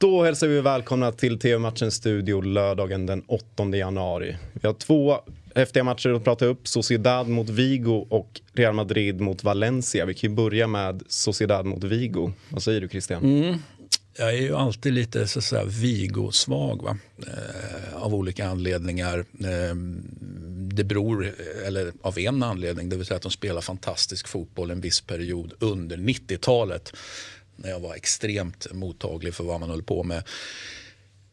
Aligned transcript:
Då 0.00 0.24
hälsar 0.24 0.46
vi 0.46 0.60
välkomna 0.60 1.12
till 1.12 1.38
TV-matchens 1.38 1.94
studio 1.94 2.40
lördagen 2.40 3.06
den 3.06 3.22
8 3.26 3.76
januari. 3.76 4.36
Vi 4.52 4.66
har 4.66 4.74
två 4.74 5.16
häftiga 5.54 5.84
matcher 5.84 6.10
att 6.10 6.24
prata 6.24 6.46
upp. 6.46 6.68
Sociedad 6.68 7.28
mot 7.28 7.48
Vigo 7.48 8.06
och 8.10 8.40
Real 8.52 8.74
Madrid 8.74 9.20
mot 9.20 9.44
Valencia. 9.44 10.06
Vi 10.06 10.14
kan 10.14 10.30
ju 10.30 10.36
börja 10.36 10.66
med 10.66 11.02
Sociedad 11.08 11.66
mot 11.66 11.84
Vigo. 11.84 12.32
Vad 12.48 12.62
säger 12.62 12.80
du 12.80 12.88
Christian? 12.88 13.24
Mm. 13.24 13.58
Jag 14.18 14.28
är 14.28 14.42
ju 14.42 14.56
alltid 14.56 14.92
lite 14.92 15.26
så 15.26 15.38
att 15.38 15.44
säga, 15.44 15.64
Vigo-svag 15.64 16.82
va? 16.82 16.98
Eh, 17.18 18.02
av 18.02 18.14
olika 18.14 18.48
anledningar. 18.48 19.18
Eh, 19.40 19.74
det 20.72 20.84
beror, 20.84 21.34
eller 21.66 21.92
av 22.02 22.18
en 22.18 22.42
anledning, 22.42 22.88
det 22.88 22.96
vill 22.96 23.06
säga 23.06 23.16
att 23.16 23.22
de 23.22 23.30
spelar 23.30 23.60
fantastisk 23.60 24.28
fotboll 24.28 24.70
en 24.70 24.80
viss 24.80 25.00
period 25.00 25.52
under 25.58 25.96
90-talet 25.96 26.92
när 27.58 27.70
jag 27.70 27.80
var 27.80 27.94
extremt 27.94 28.72
mottaglig 28.72 29.34
för 29.34 29.44
vad 29.44 29.60
man 29.60 29.70
höll 29.70 29.82
på 29.82 30.02
med. 30.02 30.22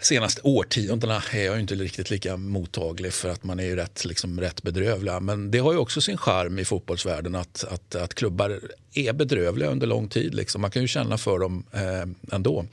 Senaste 0.00 0.40
årtiondena 0.44 1.22
är 1.32 1.44
jag 1.44 1.60
inte 1.60 1.74
riktigt 1.74 2.10
lika 2.10 2.36
mottaglig 2.36 3.12
för 3.12 3.28
att 3.28 3.44
man 3.44 3.60
är 3.60 3.64
ju 3.64 3.76
rätt, 3.76 4.04
liksom, 4.04 4.40
rätt 4.40 4.62
bedrövliga. 4.62 5.20
Men 5.20 5.50
det 5.50 5.58
har 5.58 5.72
ju 5.72 5.78
också 5.78 6.00
sin 6.00 6.16
charm 6.16 6.58
i 6.58 6.64
fotbollsvärlden 6.64 7.34
att, 7.34 7.64
att, 7.64 7.94
att 7.94 8.14
klubbar 8.14 8.60
är 8.94 9.12
bedrövliga 9.12 9.70
under 9.70 9.86
lång 9.86 10.08
tid. 10.08 10.34
Liksom. 10.34 10.60
Man 10.60 10.70
kan 10.70 10.82
ju 10.82 10.88
känna 10.88 11.18
för 11.18 11.38
dem 11.38 11.64
eh, 11.72 12.34
ändå. 12.36 12.66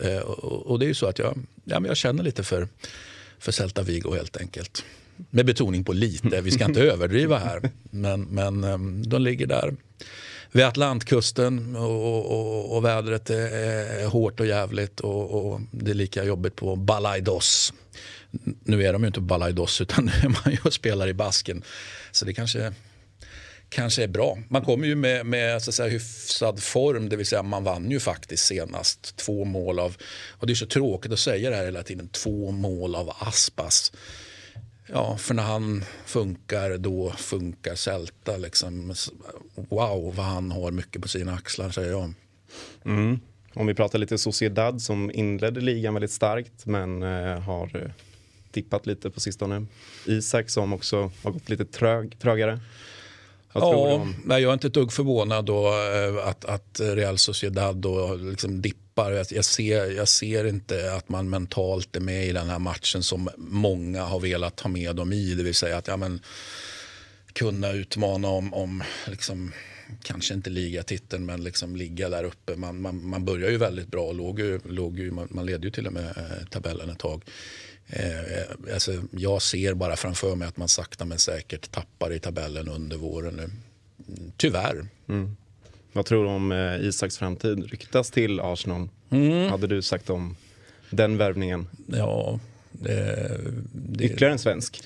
Eh, 0.00 0.18
och, 0.18 0.66
och, 0.66 0.78
det 0.78 0.84
är 0.84 0.88
ju 0.88 0.94
så 0.94 1.06
att 1.06 1.18
jag, 1.18 1.38
ja, 1.64 1.80
men 1.80 1.88
jag 1.88 1.96
känner 1.96 2.24
lite 2.24 2.44
för, 2.44 2.68
för 3.38 3.52
Celta 3.52 3.82
Vigo 3.82 4.14
helt 4.14 4.36
enkelt. 4.36 4.84
Med 5.30 5.46
betoning 5.46 5.84
på 5.84 5.92
lite, 5.92 6.40
vi 6.40 6.50
ska 6.50 6.64
inte 6.64 6.82
överdriva 6.92 7.38
här. 7.38 7.70
Men, 7.90 8.22
men 8.22 8.64
eh, 8.64 8.78
de 9.06 9.22
ligger 9.22 9.46
där 9.46 9.74
vid 10.52 10.64
Atlantkusten 10.64 11.76
och, 11.76 12.30
och, 12.30 12.76
och 12.76 12.84
vädret 12.84 13.30
är 13.30 14.06
hårt 14.06 14.40
och 14.40 14.46
jävligt 14.46 15.00
och, 15.00 15.52
och, 15.52 15.60
det 15.70 15.90
är 15.90 15.94
lika 15.94 16.24
jobbigt 16.24 16.56
på 16.56 16.76
Balaidos. 16.76 17.72
Nu 18.64 18.84
är 18.84 18.92
de 18.92 19.02
ju 19.02 19.06
inte 19.06 19.20
på 19.20 19.26
Balaidos 19.26 19.80
utan 19.80 20.04
nu 20.06 20.12
är 20.12 20.28
man 20.28 20.52
ju 20.52 20.58
och 20.64 20.72
spelar 20.72 21.08
i 21.08 21.14
basken. 21.14 21.64
Så 22.10 22.24
det 22.24 22.34
kanske, 22.34 22.72
kanske 23.68 24.02
är 24.02 24.08
bra. 24.08 24.38
Man 24.48 24.64
kommer 24.64 24.86
ju 24.86 24.94
med, 24.94 25.26
med 25.26 25.62
så 25.62 25.70
att 25.70 25.74
säga, 25.74 25.88
hyfsad 25.88 26.62
form, 26.62 27.08
det 27.08 27.16
vill 27.16 27.26
säga 27.26 27.42
man 27.42 27.64
vann 27.64 27.90
ju 27.90 28.00
faktiskt 28.00 28.44
senast 28.44 29.16
två 29.16 29.44
mål 29.44 29.78
av, 29.78 29.96
och 30.30 30.46
det 30.46 30.52
är 30.52 30.54
så 30.54 30.66
tråkigt 30.66 31.12
att 31.12 31.18
säga 31.18 31.50
det 31.50 31.56
här 31.56 31.64
hela 31.64 31.82
tiden, 31.82 32.08
två 32.08 32.50
mål 32.50 32.94
av 32.94 33.12
Aspas. 33.18 33.92
Ja, 34.86 35.16
för 35.16 35.34
när 35.34 35.42
han 35.42 35.84
funkar, 36.04 36.78
då 36.78 37.10
funkar 37.10 37.74
Celta. 37.74 38.36
Liksom. 38.36 38.94
Wow, 39.54 40.14
vad 40.16 40.26
han 40.26 40.50
har 40.50 40.70
mycket 40.70 41.02
på 41.02 41.08
sina 41.08 41.34
axlar, 41.34 41.70
säger 41.70 41.90
jag. 41.90 42.12
Mm. 42.84 43.20
Om 43.54 43.66
vi 43.66 43.74
pratar 43.74 43.98
lite 43.98 44.18
Sociedad 44.18 44.82
som 44.82 45.10
inledde 45.10 45.60
ligan 45.60 45.94
väldigt 45.94 46.10
starkt 46.10 46.66
men 46.66 47.02
eh, 47.02 47.40
har 47.40 47.76
eh, 47.76 47.90
tippat 48.50 48.86
lite 48.86 49.10
på 49.10 49.20
sistone. 49.20 49.66
Isak 50.06 50.50
som 50.50 50.72
också 50.72 51.10
har 51.22 51.30
gått 51.30 51.48
lite 51.48 51.64
trög, 51.64 52.18
trögare 52.18 52.60
ja, 53.52 54.06
jag 54.28 54.42
är 54.42 54.52
inte 54.52 54.66
ett 54.66 54.74
dugg 54.74 54.92
förvånad 54.92 55.44
då, 55.44 55.66
eh, 55.68 56.28
att, 56.28 56.44
att 56.44 56.80
Real 56.80 57.18
Sociedad 57.18 57.76
då 57.76 58.14
liksom 58.14 58.62
dippar. 58.62 59.12
Jag, 59.12 59.26
jag, 59.30 59.44
ser, 59.44 59.90
jag 59.90 60.08
ser 60.08 60.44
inte 60.44 60.94
att 60.94 61.08
man 61.08 61.30
mentalt 61.30 61.96
är 61.96 62.00
med 62.00 62.26
i 62.26 62.32
den 62.32 62.48
här 62.48 62.58
matchen 62.58 63.02
som 63.02 63.28
många 63.36 64.04
har 64.04 64.20
velat 64.20 64.60
ha 64.60 64.70
med 64.70 64.96
dem 64.96 65.12
i. 65.12 65.34
Det 65.34 65.42
vill 65.42 65.54
säga 65.54 65.76
att 65.76 65.88
ja, 65.88 65.96
men, 65.96 66.20
kunna 67.32 67.72
utmana 67.72 68.28
om, 68.28 68.54
om 68.54 68.82
liksom, 69.06 69.52
kanske 70.02 70.34
inte 70.34 70.50
ligatiteln 70.50 71.26
men 71.26 71.44
liksom 71.44 71.76
ligga 71.76 72.08
där 72.08 72.24
uppe. 72.24 72.56
Man, 72.56 72.80
man, 72.80 73.06
man 73.06 73.24
börjar 73.24 73.50
ju 73.50 73.56
väldigt 73.56 73.88
bra, 73.88 74.12
låg 74.12 74.40
ju, 74.40 74.60
låg 74.64 74.98
ju, 74.98 75.10
man, 75.10 75.28
man 75.30 75.46
ledde 75.46 75.66
ju 75.66 75.70
till 75.70 75.86
och 75.86 75.92
med 75.92 76.04
eh, 76.16 76.46
tabellen 76.50 76.90
ett 76.90 76.98
tag. 76.98 77.24
Eh, 77.86 78.72
alltså, 78.74 79.02
jag 79.10 79.42
ser 79.42 79.74
bara 79.74 79.96
framför 79.96 80.36
mig 80.36 80.48
att 80.48 80.56
man 80.56 80.68
sakta 80.68 81.04
men 81.04 81.18
säkert 81.18 81.70
tappar 81.70 82.12
i 82.12 82.18
tabellen 82.18 82.68
under 82.68 82.96
våren 82.96 83.34
nu. 83.34 83.50
Tyvärr. 84.36 84.86
Mm. 85.08 85.36
Vad 85.92 86.06
tror 86.06 86.24
du 86.24 86.30
om 86.30 86.52
eh, 86.52 86.86
Isaks 86.86 87.18
framtid? 87.18 87.70
Ryktas 87.70 88.10
till 88.10 88.40
Arsenal. 88.40 88.88
Mm. 89.10 89.50
Hade 89.50 89.66
du 89.66 89.82
sagt 89.82 90.10
om 90.10 90.36
den 90.90 91.16
värvningen? 91.16 91.66
Ja, 91.86 92.40
det, 92.72 93.40
det, 93.72 94.04
Ytterligare 94.04 94.32
en 94.32 94.38
svensk? 94.38 94.84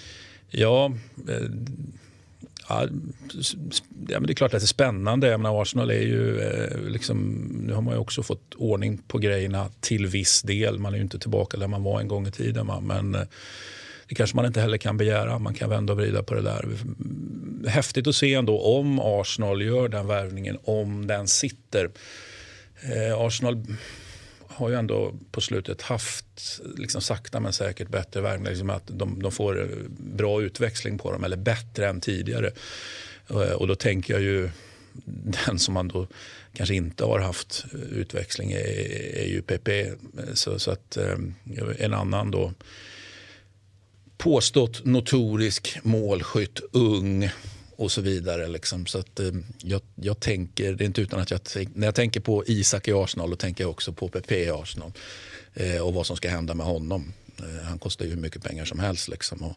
Ja, 0.50 0.92
eh, 1.28 1.50
ja, 2.68 2.86
men 4.08 4.26
det 4.26 4.32
är 4.32 4.34
klart 4.34 4.54
att 4.54 4.60
det 4.60 4.64
är 4.64 4.66
spännande. 4.66 5.28
Jag 5.28 5.40
menar, 5.40 5.62
Arsenal 5.62 5.90
är 5.90 6.00
ju, 6.00 6.40
eh, 6.40 6.80
liksom, 6.80 7.18
nu 7.66 7.72
har 7.72 7.82
man 7.82 7.94
ju 7.94 8.00
också 8.00 8.22
fått 8.22 8.54
ordning 8.54 8.98
på 8.98 9.18
grejerna 9.18 9.70
till 9.80 10.06
viss 10.06 10.42
del. 10.42 10.78
Man 10.78 10.92
är 10.92 10.96
ju 10.96 11.02
inte 11.02 11.18
tillbaka 11.18 11.56
där 11.56 11.66
man 11.66 11.82
var 11.82 12.00
en 12.00 12.08
gång 12.08 12.26
i 12.26 12.30
tiden. 12.30 12.66
Va? 12.66 12.80
Men 12.80 13.14
eh, 13.14 13.20
det 14.08 14.14
kanske 14.14 14.36
man 14.36 14.46
inte 14.46 14.60
heller 14.60 14.78
kan 14.78 14.96
begära. 14.96 15.38
Man 15.38 15.54
kan 15.54 15.70
vända 15.70 15.92
och 15.92 15.98
vrida 15.98 16.22
på 16.22 16.34
det 16.34 16.42
där. 16.42 16.68
Häftigt 17.68 18.06
att 18.06 18.16
se 18.16 18.34
ändå 18.34 18.60
om 18.60 19.00
Arsenal 19.00 19.62
gör 19.62 19.88
den 19.88 20.06
värvningen, 20.06 20.58
om 20.64 21.06
den 21.06 21.28
sitter. 21.28 21.90
Eh, 22.82 23.20
Arsenal 23.20 23.64
har 24.56 24.68
ju 24.68 24.74
ändå 24.74 25.14
på 25.30 25.40
slutet 25.40 25.82
haft 25.82 26.60
liksom 26.76 27.00
sakta 27.00 27.40
men 27.40 27.52
säkert 27.52 27.88
bättre 27.88 28.20
värme. 28.20 28.48
Liksom 28.48 28.70
att 28.70 28.86
de, 28.86 29.22
de, 29.22 29.32
får 29.32 29.62
eh, 29.62 29.68
bra 29.98 30.42
utväxling 30.42 30.98
på 30.98 31.12
dem, 31.12 31.24
eller 31.24 31.36
bättre 31.36 31.88
än 31.88 32.00
tidigare. 32.00 32.50
Eh, 33.30 33.36
och 33.36 33.66
då 33.66 33.74
tänker 33.74 34.14
jag 34.14 34.22
ju 34.22 34.50
den 35.46 35.58
som 35.58 35.74
man 35.74 35.88
då 35.88 36.06
kanske 36.52 36.74
inte 36.74 37.04
har 37.04 37.20
haft 37.20 37.64
utväxling 37.92 38.52
är, 38.52 39.16
är 39.16 39.26
ju 39.26 39.42
PP. 39.42 39.68
Så, 40.34 40.58
så 40.58 40.70
att 40.70 40.96
eh, 40.96 41.18
en 41.78 41.94
annan 41.94 42.30
då 42.30 42.52
påstått 44.18 44.84
notorisk 44.84 45.78
målskytt, 45.82 46.60
ung 46.72 47.30
och 47.76 47.92
så 47.92 48.00
vidare. 48.00 48.48
Liksom. 48.48 48.86
Så 48.86 48.98
att, 48.98 49.20
eh, 49.20 49.30
jag, 49.62 49.80
jag, 49.94 50.20
tänker, 50.20 50.72
det 50.72 50.84
är 50.84 50.86
inte 50.86 51.00
utan 51.00 51.20
att 51.20 51.30
jag, 51.30 51.40
när 51.74 51.86
jag 51.86 51.94
tänker 51.94 52.20
på 52.20 52.44
Isak 52.46 52.88
i 52.88 52.92
Arsenal 52.92 53.30
då 53.30 53.36
tänker 53.36 53.64
jag 53.64 53.70
också 53.70 53.92
på 53.92 54.08
PP 54.08 54.32
i 54.32 54.50
Arsenal 54.50 54.92
eh, 55.54 55.78
och 55.78 55.94
vad 55.94 56.06
som 56.06 56.16
ska 56.16 56.28
hända 56.28 56.54
med 56.54 56.66
honom. 56.66 57.12
Eh, 57.38 57.64
han 57.64 57.78
kostar 57.78 58.04
ju 58.04 58.10
hur 58.10 58.18
mycket 58.18 58.42
pengar 58.42 58.64
som 58.64 58.78
helst. 58.78 59.08
Liksom. 59.08 59.42
Och 59.42 59.56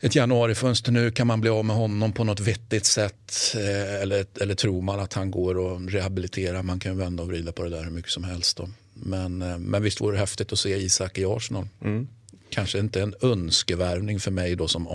ett 0.00 0.14
januarifönster 0.14 0.92
nu, 0.92 1.10
kan 1.10 1.26
man 1.26 1.40
bli 1.40 1.50
av 1.50 1.64
med 1.64 1.76
honom 1.76 2.12
på 2.12 2.24
något 2.24 2.40
vettigt 2.40 2.86
sätt? 2.86 3.54
Eh, 3.56 4.02
eller, 4.02 4.26
eller 4.40 4.54
tror 4.54 4.82
man 4.82 5.00
att 5.00 5.12
han 5.12 5.30
går 5.30 5.76
att 5.76 5.94
rehabilitera? 5.94 6.62
Man 6.62 6.80
kan 6.80 6.98
vända 6.98 7.22
och 7.22 7.28
vrida 7.28 7.52
på 7.52 7.62
det 7.62 7.70
där 7.70 7.84
hur 7.84 7.90
mycket 7.90 8.10
som 8.10 8.24
helst. 8.24 8.56
Då. 8.56 8.68
Men, 8.94 9.42
eh, 9.42 9.58
men 9.58 9.82
visst 9.82 10.00
vore 10.00 10.14
det 10.14 10.20
häftigt 10.20 10.52
att 10.52 10.58
se 10.58 10.76
Isak 10.76 11.18
i 11.18 11.24
Arsenal. 11.24 11.68
Mm 11.84 12.08
kanske 12.50 12.78
inte 12.78 13.02
en 13.02 13.14
önskevärvning 13.20 14.20
för 14.20 14.30
mig 14.30 14.56
då 14.56 14.68
som 14.68 14.88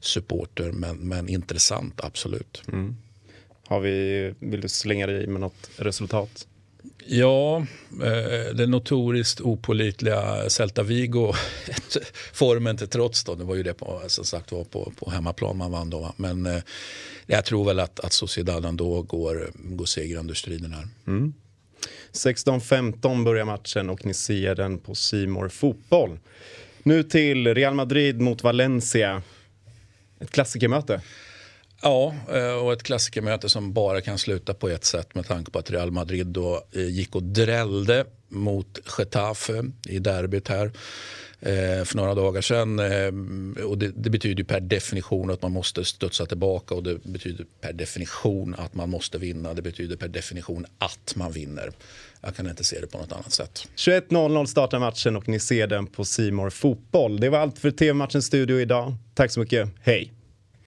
Arsenal-supporter 0.00 0.72
men, 0.72 0.96
men 0.96 1.28
intressant 1.28 2.00
absolut. 2.00 2.62
Mm. 2.68 2.96
Har 3.66 3.80
vi, 3.80 4.34
vill 4.38 4.60
du 4.60 4.68
slänga 4.68 5.06
dig 5.06 5.26
med 5.26 5.40
något 5.40 5.70
resultat? 5.76 6.46
Ja, 7.06 7.58
eh, 7.90 8.54
det 8.54 8.66
notoriskt 8.66 9.40
opolitliga 9.40 10.48
Celta 10.48 10.82
Vigo, 10.82 11.32
formen 12.32 12.76
till 12.76 12.88
trots 12.88 13.24
då, 13.24 13.34
det 13.34 13.44
var 13.44 13.54
ju 13.54 13.62
det 13.62 13.74
på, 13.74 14.02
som 14.06 14.24
sagt 14.24 14.52
var 14.52 14.64
på, 14.64 14.92
på 14.96 15.10
hemmaplan 15.10 15.56
man 15.56 15.72
vann 15.72 15.90
då. 15.90 16.12
Men 16.16 16.46
eh, 16.46 16.62
jag 17.26 17.44
tror 17.44 17.64
väl 17.64 17.80
att, 17.80 18.00
att 18.00 18.12
Sociedad 18.12 18.64
ändå 18.64 19.02
går, 19.02 19.50
går 19.54 19.84
segrande 19.84 20.30
ur 20.30 20.34
striden 20.34 20.72
här. 20.72 20.88
Mm. 21.06 21.32
16.15 22.12 23.24
börjar 23.24 23.44
matchen 23.44 23.90
och 23.90 24.06
ni 24.06 24.14
ser 24.14 24.54
den 24.54 24.78
på 24.78 24.94
Simor 24.94 25.48
Fotboll. 25.48 26.18
Nu 26.82 27.02
till 27.02 27.54
Real 27.54 27.74
Madrid 27.74 28.20
mot 28.20 28.42
Valencia. 28.42 29.22
Ett 30.20 30.30
klassikermöte. 30.30 31.00
Ja, 31.82 32.14
eh, 32.32 32.52
och 32.52 32.72
ett 32.72 32.82
klassikermöte 32.82 33.48
som 33.48 33.72
bara 33.72 34.00
kan 34.00 34.18
sluta 34.18 34.54
på 34.54 34.68
ett 34.68 34.84
sätt 34.84 35.14
med 35.14 35.26
tanke 35.26 35.50
på 35.50 35.58
att 35.58 35.70
Real 35.70 35.90
Madrid 35.90 36.26
då 36.26 36.64
eh, 36.72 36.88
gick 36.88 37.14
och 37.14 37.22
drällde 37.22 38.04
mot 38.30 38.78
Getafe 38.98 39.64
i 39.88 39.98
derbyt 39.98 40.48
här 40.48 40.66
eh, 41.40 41.84
för 41.84 41.96
några 41.96 42.14
dagar 42.14 42.40
sedan. 42.40 42.78
Eh, 42.78 43.64
och 43.64 43.78
det, 43.78 43.92
det, 43.96 44.10
betyder 44.10 44.44
per 44.44 44.60
definition 44.60 45.30
att 45.30 45.42
man 45.42 45.52
måste 45.52 45.84
studsa 45.84 46.26
tillbaka 46.26 46.74
och 46.74 46.82
det 46.82 47.04
betyder 47.04 47.46
per 47.60 47.72
definition 47.72 48.54
att 48.58 48.74
man 48.74 48.90
måste 48.90 49.18
vinna. 49.18 49.54
Det 49.54 49.62
betyder 49.62 49.96
per 49.96 50.08
definition 50.08 50.66
att 50.78 51.12
man 51.16 51.32
vinner. 51.32 51.72
Jag 52.20 52.36
kan 52.36 52.50
inte 52.50 52.64
se 52.64 52.80
det 52.80 52.86
på 52.86 52.98
något 52.98 53.12
annat 53.12 53.32
sätt. 53.32 53.68
21.00 53.76 54.46
startar 54.46 54.78
matchen 54.78 55.16
och 55.16 55.28
ni 55.28 55.40
ser 55.40 55.66
den 55.66 55.86
på 55.86 56.04
Simor 56.04 56.50
Fotboll. 56.50 57.20
Det 57.20 57.28
var 57.28 57.38
allt 57.38 57.58
för 57.58 57.70
TV-matchens 57.70 58.26
studio 58.26 58.60
idag. 58.60 58.94
Tack 59.14 59.30
så 59.30 59.40
mycket. 59.40 59.68
Hej! 59.82 60.19